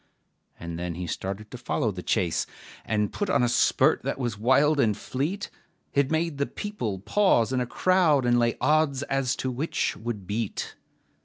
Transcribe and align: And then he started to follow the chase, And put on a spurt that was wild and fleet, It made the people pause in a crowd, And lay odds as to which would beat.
And 0.59 0.79
then 0.79 0.95
he 0.95 1.05
started 1.05 1.51
to 1.51 1.59
follow 1.59 1.91
the 1.91 2.01
chase, 2.01 2.47
And 2.85 3.13
put 3.13 3.29
on 3.29 3.43
a 3.43 3.47
spurt 3.47 4.01
that 4.01 4.17
was 4.17 4.35
wild 4.35 4.79
and 4.79 4.97
fleet, 4.97 5.51
It 5.93 6.09
made 6.09 6.39
the 6.39 6.47
people 6.47 6.97
pause 6.97 7.53
in 7.53 7.61
a 7.61 7.67
crowd, 7.67 8.25
And 8.25 8.39
lay 8.39 8.57
odds 8.59 9.03
as 9.03 9.35
to 9.35 9.51
which 9.51 9.95
would 9.95 10.25
beat. 10.25 10.73